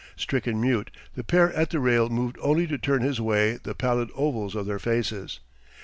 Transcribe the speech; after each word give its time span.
Stricken 0.15 0.59
mute, 0.59 0.89
the 1.13 1.23
pair 1.23 1.53
at 1.53 1.69
the 1.69 1.79
rail 1.79 2.09
moved 2.09 2.35
only 2.41 2.65
to 2.65 2.79
turn 2.79 3.03
his 3.03 3.21
way 3.21 3.57
the 3.61 3.75
pallid 3.75 4.09
ovals 4.15 4.55
of 4.55 4.65
their 4.65 4.79
faces. 4.79 5.41